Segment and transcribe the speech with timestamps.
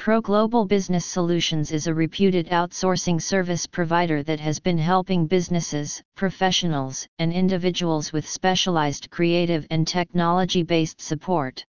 [0.00, 6.02] Pro Global Business Solutions is a reputed outsourcing service provider that has been helping businesses,
[6.16, 11.62] professionals, and individuals with specialized creative and technology based support.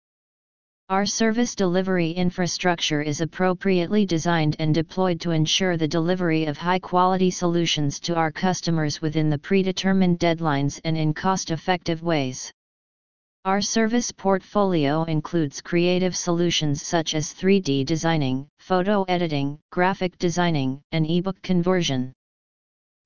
[0.88, 6.80] Our service delivery infrastructure is appropriately designed and deployed to ensure the delivery of high
[6.80, 12.54] quality solutions to our customers within the predetermined deadlines and in cost effective ways.
[13.44, 21.10] Our service portfolio includes creative solutions such as 3D designing, photo editing, graphic designing, and
[21.10, 22.14] ebook conversion.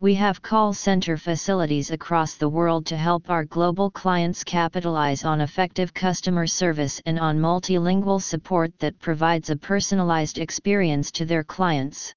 [0.01, 5.39] We have call center facilities across the world to help our global clients capitalize on
[5.39, 12.13] effective customer service and on multilingual support that provides a personalized experience to their clients.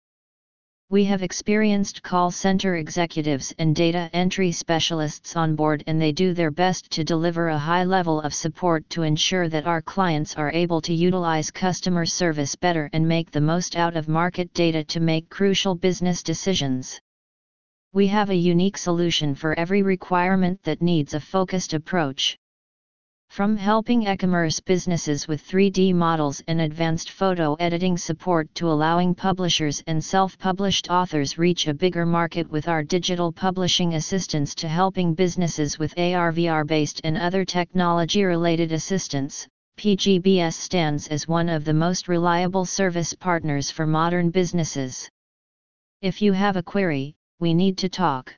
[0.91, 6.33] We have experienced call center executives and data entry specialists on board, and they do
[6.33, 10.51] their best to deliver a high level of support to ensure that our clients are
[10.51, 14.98] able to utilize customer service better and make the most out of market data to
[14.98, 16.98] make crucial business decisions.
[17.92, 22.39] We have a unique solution for every requirement that needs a focused approach.
[23.31, 29.83] From helping e-commerce businesses with 3D models and advanced photo editing support to allowing publishers
[29.87, 35.79] and self-published authors reach a bigger market with our digital publishing assistance to helping businesses
[35.79, 43.15] with AR/VR-based and other technology-related assistance, PGBS stands as one of the most reliable service
[43.15, 45.09] partners for modern businesses.
[46.03, 48.34] If you have a query, we need to talk.